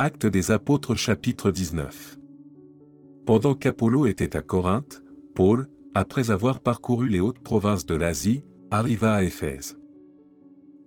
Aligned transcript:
Actes 0.00 0.26
des 0.26 0.52
Apôtres 0.52 0.94
chapitre 0.94 1.50
19. 1.50 2.20
Pendant 3.26 3.56
qu'Apollo 3.56 4.06
était 4.06 4.36
à 4.36 4.42
Corinthe, 4.42 5.02
Paul, 5.34 5.66
après 5.92 6.30
avoir 6.30 6.60
parcouru 6.60 7.08
les 7.08 7.18
hautes 7.18 7.40
provinces 7.40 7.84
de 7.84 7.96
l'Asie, 7.96 8.44
arriva 8.70 9.14
à 9.14 9.24
Éphèse. 9.24 9.76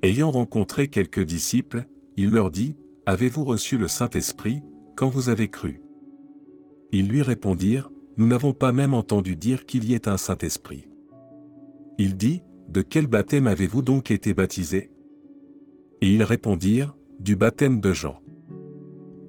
Ayant 0.02 0.32
rencontré 0.32 0.88
quelques 0.88 1.26
disciples, 1.26 1.84
il 2.16 2.30
leur 2.30 2.52
dit, 2.52 2.78
Avez-vous 3.06 3.44
reçu 3.44 3.78
le 3.78 3.90
Saint-Esprit, 3.90 4.62
quand 4.96 5.10
vous 5.10 5.28
avez 5.28 5.50
cru? 5.50 5.82
Ils 6.94 7.10
lui 7.10 7.22
répondirent, 7.22 7.92
Nous 8.16 8.28
n'avons 8.28 8.54
pas 8.54 8.72
même 8.72 8.94
entendu 8.94 9.36
dire 9.36 9.66
qu'il 9.66 9.84
y 9.84 9.94
ait 9.94 10.08
un 10.08 10.16
Saint-Esprit. 10.16 10.88
Il 11.98 12.16
dit, 12.16 12.44
De 12.70 12.82
quel 12.82 13.08
baptême 13.08 13.48
avez-vous 13.48 13.82
donc 13.82 14.10
été 14.10 14.34
baptisés 14.34 14.90
Et 16.00 16.14
ils 16.14 16.24
répondirent, 16.24 16.96
Du 17.20 17.36
baptême 17.36 17.82
de 17.82 17.92
Jean. 17.92 18.21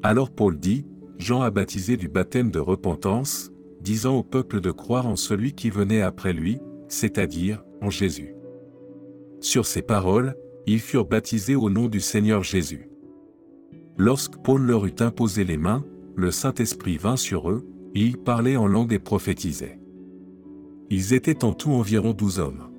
Alors 0.03 0.31
Paul 0.31 0.59
dit, 0.59 0.85
Jean 1.19 1.43
a 1.43 1.51
baptisé 1.51 1.97
du 1.97 2.09
baptême 2.09 2.51
de 2.51 2.59
repentance, 2.59 3.53
disant 3.81 4.17
au 4.17 4.23
peuple 4.23 4.61
de 4.61 4.73
croire 4.73 5.07
en 5.07 5.17
celui 5.17 5.53
qui 5.53 5.71
venait 5.71 6.03
après 6.03 6.33
lui, 6.33 6.59
c'est-à-dire, 6.89 7.65
en 7.81 7.91
Jésus. 7.91 8.35
Sur 9.41 9.67
ces 9.67 9.83
paroles, 9.83 10.37
ils 10.67 10.81
furent 10.81 11.07
baptisés 11.07 11.55
au 11.55 11.71
nom 11.71 11.89
du 11.89 12.01
Seigneur 12.01 12.43
Jésus. 12.43 12.89
Lorsque 13.97 14.37
Paul 14.43 14.63
leur 14.63 14.87
eut 14.87 14.95
imposé 15.01 15.45
les 15.45 15.57
mains, 15.57 15.85
le 16.17 16.31
Saint-Esprit 16.31 16.97
vint 16.97 17.17
sur 17.17 17.51
eux, 17.51 17.67
et 17.95 18.01
ils 18.01 18.19
parlaient 18.19 18.57
en 18.57 18.67
langue 18.67 18.93
et 18.93 18.99
prophétisaient. 18.99 19.79
Ils 20.91 21.15
étaient 21.15 21.45
en 21.45 21.53
tout 21.53 21.71
environ 21.71 22.13
douze 22.13 22.39
hommes. 22.39 22.71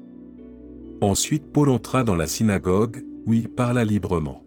Ensuite 1.01 1.51
Paul 1.51 1.69
entra 1.69 2.03
dans 2.03 2.15
la 2.15 2.27
synagogue, 2.27 3.03
où 3.25 3.33
il 3.33 3.49
parla 3.49 3.85
librement. 3.85 4.43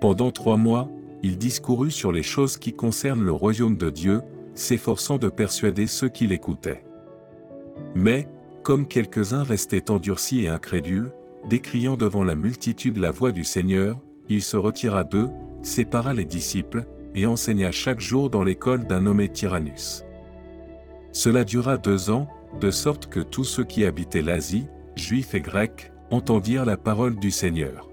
Pendant 0.00 0.30
trois 0.30 0.56
mois, 0.56 0.90
il 1.22 1.38
discourut 1.38 1.90
sur 1.90 2.12
les 2.12 2.22
choses 2.22 2.56
qui 2.56 2.72
concernent 2.72 3.24
le 3.24 3.32
royaume 3.32 3.76
de 3.76 3.90
Dieu, 3.90 4.22
s'efforçant 4.54 5.18
de 5.18 5.28
persuader 5.28 5.86
ceux 5.86 6.08
qui 6.08 6.26
l'écoutaient. 6.26 6.84
Mais, 7.94 8.28
comme 8.62 8.86
quelques-uns 8.86 9.42
restaient 9.42 9.90
endurcis 9.90 10.44
et 10.44 10.48
incrédules, 10.48 11.12
décriant 11.48 11.96
devant 11.96 12.24
la 12.24 12.34
multitude 12.34 12.98
la 12.98 13.10
voix 13.10 13.32
du 13.32 13.44
Seigneur, 13.44 13.98
il 14.28 14.42
se 14.42 14.56
retira 14.56 15.04
d'eux, 15.04 15.30
sépara 15.62 16.12
les 16.12 16.24
disciples, 16.24 16.84
et 17.14 17.26
enseigna 17.26 17.72
chaque 17.72 18.00
jour 18.00 18.30
dans 18.30 18.44
l'école 18.44 18.86
d'un 18.86 19.00
nommé 19.00 19.28
Tyrannus. 19.28 20.04
Cela 21.12 21.44
dura 21.44 21.78
deux 21.78 22.10
ans, 22.10 22.28
de 22.60 22.70
sorte 22.70 23.06
que 23.06 23.20
tous 23.20 23.44
ceux 23.44 23.64
qui 23.64 23.84
habitaient 23.84 24.22
l'Asie, 24.22 24.66
juifs 24.94 25.34
et 25.34 25.40
grecs, 25.40 25.92
entendirent 26.10 26.64
la 26.64 26.76
parole 26.76 27.16
du 27.16 27.30
Seigneur. 27.30 27.88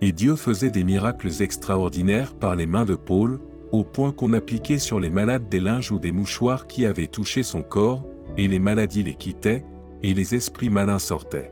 Et 0.00 0.12
Dieu 0.12 0.36
faisait 0.36 0.70
des 0.70 0.84
miracles 0.84 1.30
extraordinaires 1.40 2.34
par 2.34 2.56
les 2.56 2.66
mains 2.66 2.84
de 2.84 2.94
Paul, 2.94 3.40
au 3.72 3.84
point 3.84 4.12
qu'on 4.12 4.32
appliquait 4.32 4.78
sur 4.78 5.00
les 5.00 5.10
malades 5.10 5.48
des 5.48 5.60
linges 5.60 5.90
ou 5.90 5.98
des 5.98 6.12
mouchoirs 6.12 6.66
qui 6.66 6.86
avaient 6.86 7.06
touché 7.06 7.42
son 7.42 7.62
corps, 7.62 8.04
et 8.36 8.48
les 8.48 8.58
maladies 8.58 9.02
les 9.02 9.14
quittaient, 9.14 9.64
et 10.02 10.14
les 10.14 10.34
esprits 10.34 10.70
malins 10.70 10.98
sortaient. 10.98 11.50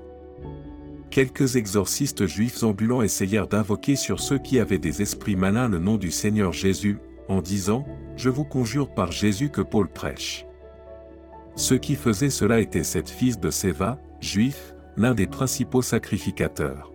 Quelques 1.11 1.57
exorcistes 1.57 2.27
juifs 2.27 2.63
ambulants 2.63 3.03
essayèrent 3.03 3.49
d'invoquer 3.49 3.97
sur 3.97 4.21
ceux 4.21 4.39
qui 4.39 4.59
avaient 4.59 4.79
des 4.79 5.03
esprits 5.03 5.37
malins 5.37 5.69
le 5.69 5.79
nom 5.79 5.97
du 5.97 6.11
Seigneur 6.11 6.53
Jésus, 6.53 6.99
en 7.29 7.43
disant, 7.43 7.85
Je 8.17 8.31
vous 8.31 8.45
conjure 8.45 8.93
par 8.95 9.13
Jésus 9.13 9.51
que 9.51 9.61
Paul 9.61 9.89
prêche. 9.89 10.47
Ceux 11.55 11.79
qui 11.79 11.97
faisaient 11.97 12.31
cela 12.31 12.61
étaient 12.61 12.85
sept 12.85 13.11
fils 13.11 13.39
de 13.39 13.51
Séva, 13.51 13.99
juifs, 14.21 14.75
l'un 14.97 15.15
des 15.15 15.27
principaux 15.27 15.83
sacrificateurs. 15.83 16.92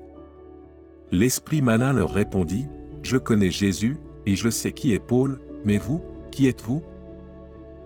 L'esprit 1.11 1.61
malin 1.61 1.93
leur 1.93 2.11
répondit, 2.11 2.67
Je 3.01 3.17
connais 3.17 3.51
Jésus, 3.51 3.97
et 4.25 4.35
je 4.35 4.49
sais 4.49 4.73
qui 4.73 4.93
est 4.93 4.99
Paul, 4.99 5.39
mais 5.63 5.77
vous, 5.77 6.01
qui 6.31 6.47
êtes-vous? 6.47 6.83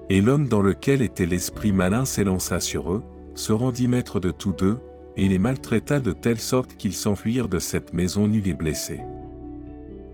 Et 0.10 0.22
l'homme 0.22 0.48
dans 0.48 0.62
lequel 0.62 1.04
était 1.04 1.28
l'esprit 1.28 1.72
malin 1.72 2.06
s'élança 2.06 2.60
sur 2.60 2.92
eux, 2.92 3.04
se 3.36 3.54
rendit 3.54 3.88
maître 3.88 4.20
de 4.20 4.32
tous 4.32 4.54
deux, 4.54 4.80
et 5.18 5.28
les 5.28 5.38
maltraita 5.38 6.00
de 6.00 6.14
telle 6.14 6.40
sorte 6.40 6.76
qu'ils 6.78 6.94
s'enfuirent 6.94 7.48
de 7.48 7.60
cette 7.60 7.94
maison 7.94 8.28
nus 8.28 8.44
et 8.46 8.54
blessés. 8.54 9.02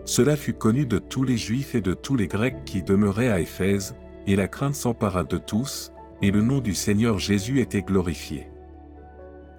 Cela 0.03 0.35
fut 0.35 0.53
connu 0.53 0.85
de 0.85 0.99
tous 0.99 1.23
les 1.23 1.37
Juifs 1.37 1.75
et 1.75 1.81
de 1.81 1.93
tous 1.93 2.15
les 2.15 2.27
Grecs 2.27 2.65
qui 2.65 2.83
demeuraient 2.83 3.29
à 3.29 3.39
Éphèse, 3.39 3.95
et 4.25 4.35
la 4.35 4.49
crainte 4.49 4.75
s'empara 4.75 5.23
de 5.23 5.37
tous, 5.37 5.93
et 6.21 6.31
le 6.31 6.41
nom 6.41 6.59
du 6.59 6.75
Seigneur 6.75 7.19
Jésus 7.19 7.61
était 7.61 7.81
glorifié. 7.81 8.47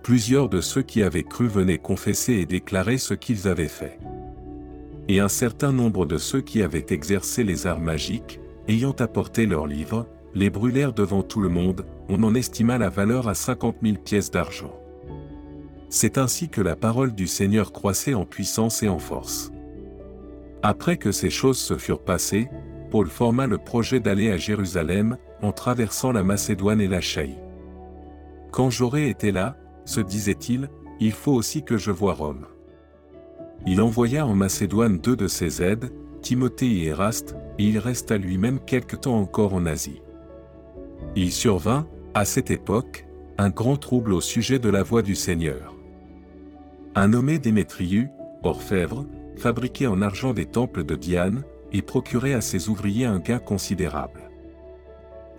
Plusieurs 0.03 0.49
de 0.49 0.61
ceux 0.61 0.83
qui 0.83 1.03
avaient 1.03 1.25
cru 1.25 1.47
venaient 1.47 1.79
confesser 1.79 2.35
et 2.35 2.47
déclarer 2.47 2.99
ce 2.99 3.15
qu'ils 3.15 3.49
avaient 3.49 3.69
fait. 3.69 3.99
Et 5.09 5.21
un 5.21 5.29
certain 5.29 5.73
nombre 5.73 6.07
de 6.07 6.19
ceux 6.19 6.41
qui 6.41 6.63
avaient 6.63 6.87
exercé 6.91 7.45
les 7.45 7.67
arts 7.67 7.81
magiques, 7.81 8.41
ayant 8.69 8.95
apporté 8.99 9.47
leurs 9.47 9.67
livres, 9.67 10.07
les 10.35 10.51
brûlèrent 10.51 10.93
devant 10.93 11.23
tout 11.23 11.41
le 11.41 11.49
monde, 11.49 11.85
on 12.09 12.23
en 12.23 12.35
estima 12.35 12.79
la 12.79 12.91
valeur 12.91 13.29
à 13.29 13.35
cinquante 13.35 13.83
mille 13.83 13.99
pièces 13.99 14.31
d'argent. 14.31 14.75
C'est 15.91 16.19
ainsi 16.19 16.49
que 16.49 16.61
la 16.61 16.77
parole 16.77 17.15
du 17.15 17.27
Seigneur 17.27 17.73
croissait 17.73 18.15
en 18.15 18.27
puissance 18.27 18.83
et 18.83 18.89
en 18.89 18.99
force. 18.99 19.51
Après 20.63 20.97
que 20.97 21.13
ces 21.13 21.31
choses 21.31 21.59
se 21.59 21.79
furent 21.79 22.05
passées, 22.05 22.49
Paul 22.91 23.09
forma 23.09 23.47
le 23.47 23.59
projet 23.59 24.01
d'aller 24.01 24.31
à 24.31 24.37
Jérusalem, 24.37 25.17
en 25.43 25.53
traversant 25.53 26.13
la 26.13 26.23
Macédoine 26.23 26.81
et 26.81 26.89
la 26.89 27.01
Chaïe. 27.01 27.39
Quand 28.51 28.71
j'aurai 28.71 29.09
été 29.09 29.31
là, 29.31 29.57
se 29.89 30.01
disait-il, 30.01 30.69
il 31.01 31.13
faut 31.13 31.33
aussi 31.33 31.63
que 31.63 31.79
je 31.79 31.91
voie 31.91 32.13
Rome. 32.13 32.47
Il 33.67 33.81
envoya 33.81 34.27
en 34.27 34.35
Macédoine 34.35 34.99
deux 34.99 35.17
de 35.17 35.29
ses 35.29 35.63
aides, 35.63 35.91
Timothée 36.21 36.71
et 36.71 36.85
Éraste, 36.87 37.37
et 37.59 37.65
il 37.65 37.79
resta 37.79 38.19
lui-même 38.19 38.61
quelque 38.61 38.97
temps 38.97 39.19
encore 39.19 39.55
en 39.55 39.65
Asie. 39.65 40.03
Il 41.17 41.33
survint, 41.33 41.87
à 42.13 42.27
cette 42.27 42.51
époque, 42.51 43.07
un 43.39 43.49
grand 43.49 43.79
trouble 43.79 44.13
au 44.13 44.21
sujet 44.21 44.59
de 44.59 44.69
la 44.69 44.83
voix 44.83 45.03
du 45.03 45.15
Seigneur. 45.15 45.75
Un 46.95 47.09
nommé 47.09 47.39
Démétrius, 47.39 48.09
orfèvre, 48.43 49.07
fabriquait 49.37 49.87
en 49.87 50.03
argent 50.03 50.35
des 50.35 50.47
temples 50.47 50.85
de 50.85 50.97
Diane, 50.97 51.45
et 51.73 51.83
procurait 51.83 52.35
à 52.35 52.41
ses 52.41 52.69
ouvriers 52.69 53.05
un 53.05 53.19
gain 53.21 53.39
considérable. 53.39 54.31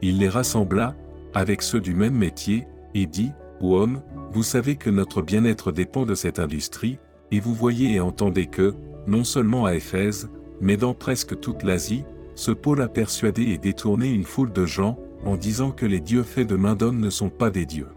Il 0.02 0.20
les 0.20 0.30
rassembla, 0.30 0.96
avec 1.34 1.62
ceux 1.62 1.82
du 1.82 1.94
même 1.94 2.16
métier, 2.16 2.66
et 2.96 3.06
dit, 3.06 3.32
Ô 3.62 3.76
homme, 3.76 4.02
vous 4.32 4.44
savez 4.44 4.76
que 4.78 4.90
notre 4.90 5.22
bien-être 5.22 5.72
dépend 5.72 6.06
de 6.06 6.16
cette 6.16 6.40
industrie, 6.40 6.98
et 7.32 7.40
vous 7.40 7.54
voyez 7.54 7.94
et 7.94 8.00
entendez 8.00 8.48
que, 8.48 8.74
non 9.06 9.24
seulement 9.24 9.66
à 9.66 9.76
Éphèse, 9.76 10.30
mais 10.62 10.78
dans 10.78 10.94
presque 10.94 11.40
toute 11.40 11.64
l'Asie, 11.64 12.04
ce 12.36 12.52
pôle 12.52 12.82
a 12.82 12.88
persuadé 12.88 13.44
et 13.44 13.58
détourné 13.58 14.10
une 14.10 14.24
foule 14.24 14.54
de 14.54 14.66
gens, 14.66 14.98
en 15.26 15.36
disant 15.36 15.72
que 15.72 15.86
les 15.86 16.00
dieux 16.00 16.24
faits 16.24 16.48
de 16.48 16.56
main 16.56 16.76
d'homme 16.76 17.00
ne 17.00 17.10
sont 17.10 17.30
pas 17.30 17.50
des 17.50 17.66
dieux. 17.66 17.90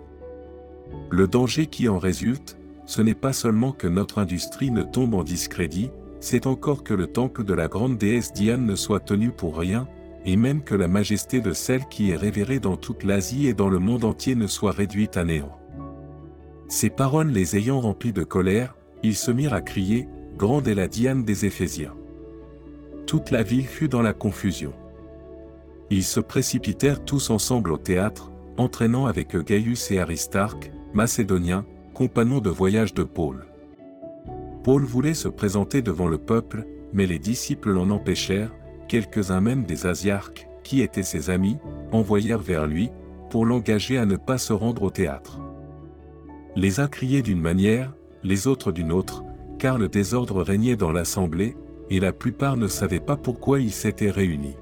Le 1.11 1.29
danger 1.29 1.67
qui 1.67 1.89
en 1.89 1.99
résulte, 1.99 2.59
ce 2.87 3.01
n'est 3.01 3.15
pas 3.15 3.33
seulement 3.33 3.73
que 3.73 3.87
notre 3.87 4.19
industrie 4.19 4.73
ne 4.73 4.83
tombe 4.83 5.15
en 5.15 5.23
discrédit, 5.23 5.91
c'est 6.19 6.47
encore 6.47 6.83
que 6.83 6.95
le 6.95 7.07
temple 7.07 7.45
de 7.45 7.55
la 7.55 7.69
grande 7.69 7.99
déesse 7.99 8.33
Diane 8.33 8.67
ne 8.67 8.75
soit 8.75 9.01
tenu 9.01 9.31
pour 9.31 9.57
rien, 9.57 9.87
et 10.25 10.37
même 10.37 10.63
que 10.63 10.75
la 10.75 10.89
majesté 10.89 11.41
de 11.41 11.53
celle 11.53 11.87
qui 11.87 12.11
est 12.11 12.17
révérée 12.17 12.61
dans 12.61 12.77
toute 12.77 13.05
l'Asie 13.05 13.47
et 13.47 13.55
dans 13.55 13.69
le 13.69 13.79
monde 13.79 14.05
entier 14.05 14.35
ne 14.35 14.47
soit 14.47 14.73
réduite 14.73 15.17
à 15.17 15.25
néant. 15.25 15.59
Ces 16.69 16.91
paroles 16.91 17.29
les 17.29 17.57
ayant 17.57 17.81
remplis 17.81 18.13
de 18.13 18.25
colère, 18.25 18.77
ils 19.03 19.17
se 19.17 19.31
mirent 19.31 19.55
à 19.55 19.61
crier, 19.61 20.09
Grande 20.39 20.69
est 20.69 20.75
la 20.75 20.89
Diane 20.89 21.25
des 21.25 21.45
Éphésiens. 21.45 21.95
Toute 23.07 23.31
la 23.31 23.43
ville 23.43 23.67
fut 23.67 23.89
dans 23.89 24.01
la 24.03 24.15
confusion. 24.15 24.73
Ils 25.91 26.05
se 26.05 26.21
précipitèrent 26.21 27.05
tous 27.05 27.31
ensemble 27.31 27.73
au 27.73 27.77
théâtre, 27.77 28.31
entraînant 28.57 29.07
avec 29.07 29.37
eux 29.37 29.43
Gaius 29.43 29.91
et 29.91 29.99
Aristarque, 29.99 30.73
Macédoniens, 30.95 31.67
compagnon 31.93 32.41
de 32.41 32.49
voyage 32.49 32.95
de 32.95 33.03
Paul. 33.03 33.45
Paul 34.65 34.85
voulait 34.85 35.15
se 35.15 35.29
présenter 35.29 35.83
devant 35.83 36.09
le 36.09 36.19
peuple, 36.19 36.67
mais 36.93 37.07
les 37.07 37.19
disciples 37.19 37.73
l'en 37.73 37.91
empêchèrent, 37.91 38.55
quelques-uns 38.93 39.41
même 39.41 39.65
des 39.65 39.87
Asiarques, 39.87 40.47
qui 40.65 40.83
étaient 40.83 41.03
ses 41.03 41.31
amis, 41.31 41.57
envoyèrent 41.93 42.43
vers 42.43 42.67
lui, 42.67 42.91
pour 43.31 43.47
l'engager 43.47 43.97
à 43.97 44.05
ne 44.05 44.17
pas 44.17 44.37
se 44.37 44.53
rendre 44.53 44.83
au 44.83 44.91
théâtre. 44.91 45.41
Les 46.57 46.79
uns 46.79 46.89
criaient 46.89 47.23
d'une 47.23 47.41
manière, 47.41 47.95
les 48.23 48.47
autres 48.47 48.71
d'une 48.71 48.93
autre, 48.93 49.25
car 49.59 49.79
le 49.79 49.89
désordre 49.89 50.43
régnait 50.43 50.77
dans 50.77 50.93
l'assemblée, 50.93 51.57
et 51.89 52.01
la 52.01 52.13
plupart 52.13 52.59
ne 52.59 52.67
savaient 52.67 53.01
pas 53.01 53.17
pourquoi 53.17 53.61
ils 53.61 53.73
s'étaient 53.73 54.11
réunis. 54.11 54.57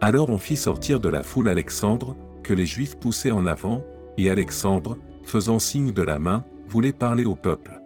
Alors 0.00 0.28
on 0.28 0.38
fit 0.38 0.56
sortir 0.56 0.98
de 0.98 1.08
la 1.08 1.22
foule 1.22 1.48
Alexandre, 1.48 2.16
que 2.42 2.52
les 2.52 2.66
Juifs 2.66 2.96
poussaient 2.96 3.30
en 3.30 3.46
avant, 3.46 3.84
et 4.18 4.30
Alexandre, 4.30 4.98
faisant 5.22 5.60
signe 5.60 5.92
de 5.92 6.02
la 6.02 6.18
main, 6.18 6.44
voulait 6.66 6.92
parler 6.92 7.24
au 7.24 7.36
peuple. 7.36 7.80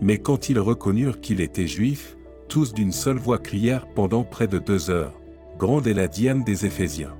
Mais 0.00 0.16
quand 0.16 0.48
ils 0.48 0.58
reconnurent 0.58 1.20
qu'il 1.20 1.42
était 1.42 1.66
juif, 1.66 2.16
tous 2.52 2.74
d'une 2.74 2.92
seule 2.92 3.16
voix 3.16 3.38
crièrent 3.38 3.86
pendant 3.86 4.24
près 4.24 4.46
de 4.46 4.58
deux 4.58 4.90
heures, 4.90 5.18
Grande 5.58 5.86
est 5.86 5.94
la 5.94 6.06
Diane 6.06 6.44
des 6.44 6.66
Éphésiens. 6.66 7.16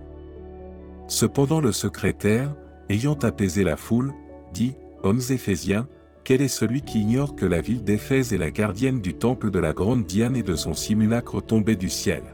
Cependant 1.09 1.63
le 1.63 1.73
secrétaire, 1.73 2.55
ayant 2.91 3.15
apaisé 3.15 3.65
la 3.65 3.79
foule, 3.79 4.13
dit, 4.53 4.75
Hommes 5.03 5.23
Éphésiens, 5.31 5.89
quel 6.23 6.43
est 6.43 6.49
celui 6.49 6.83
qui 6.83 7.01
ignore 7.01 7.35
que 7.35 7.47
la 7.47 7.63
ville 7.63 7.83
d'Éphèse 7.83 8.35
est 8.35 8.39
la 8.39 8.51
gardienne 8.51 9.01
du 9.01 9.15
temple 9.15 9.51
de 9.51 9.59
la 9.59 9.73
grande 9.73 10.05
Diane 10.05 10.37
et 10.37 10.43
de 10.43 10.55
son 10.55 10.75
simulacre 10.75 11.41
tombé 11.41 11.77
du 11.77 11.89
ciel? 11.89 12.25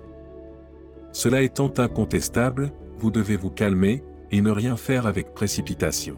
Cela 1.13 1.43
étant 1.43 1.73
incontestable, 1.79 2.73
vous 2.99 3.13
devez 3.13 3.37
vous 3.37 3.51
calmer, 3.51 4.03
et 4.33 4.41
ne 4.41 4.51
rien 4.51 4.77
faire 4.77 5.07
avec 5.07 5.35
précipitation. 5.35 6.17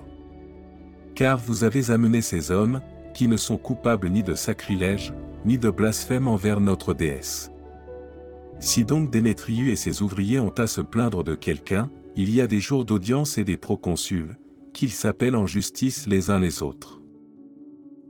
Car 1.15 1.37
vous 1.37 1.63
avez 1.63 1.91
amené 1.91 2.23
ces 2.23 2.51
hommes, 2.51 2.81
qui 3.13 3.29
ne 3.29 3.37
sont 3.37 3.59
coupables 3.59 4.09
ni 4.09 4.23
de 4.23 4.35
sacrilège, 4.35 5.13
ni 5.45 5.59
de 5.59 5.71
blasphème 5.71 6.29
envers 6.29 6.61
notre 6.61 6.95
déesse. 6.95 7.51
Si 8.59 8.85
donc 8.85 9.11
Démétrius 9.11 9.71
et 9.71 9.77
ses 9.77 10.03
ouvriers 10.03 10.39
ont 10.39 10.51
à 10.51 10.67
se 10.67 10.81
plaindre 10.81 11.25
de 11.25 11.35
quelqu'un, 11.35 11.91
il 12.17 12.35
y 12.35 12.41
a 12.41 12.47
des 12.47 12.61
jours 12.61 12.85
d'audience 12.85 13.39
et 13.39 13.45
des 13.45 13.57
proconsuls, 13.57 14.37
qu'ils 14.75 14.91
s'appellent 14.91 15.37
en 15.37 15.47
justice 15.47 16.07
les 16.07 16.31
uns 16.31 16.39
les 16.39 16.63
autres. 16.63 17.01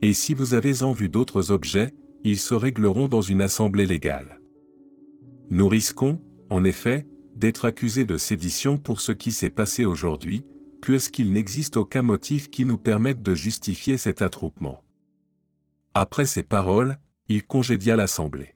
Et 0.00 0.12
si 0.12 0.32
vous 0.32 0.54
avez 0.54 0.82
en 0.82 0.92
vue 0.92 1.08
d'autres 1.08 1.50
objets, 1.50 1.92
ils 2.24 2.38
se 2.38 2.54
régleront 2.54 3.08
dans 3.08 3.20
une 3.20 3.42
assemblée 3.42 3.86
légale. 3.86 4.40
Nous 5.50 5.68
risquons, 5.68 6.20
en 6.50 6.64
effet, 6.64 7.06
d'être 7.36 7.64
accusés 7.64 8.04
de 8.04 8.16
sédition 8.16 8.78
pour 8.78 9.00
ce 9.00 9.12
qui 9.12 9.32
s'est 9.32 9.50
passé 9.50 9.84
aujourd'hui, 9.84 10.44
puisqu'il 10.80 11.32
n'existe 11.32 11.76
aucun 11.76 12.02
motif 12.02 12.50
qui 12.50 12.64
nous 12.64 12.78
permette 12.78 13.22
de 13.22 13.34
justifier 13.34 13.98
cet 13.98 14.22
attroupement. 14.22 14.82
Après 15.94 16.26
ces 16.26 16.42
paroles, 16.42 16.98
il 17.28 17.44
congédia 17.46 17.94
l'assemblée. 17.94 18.54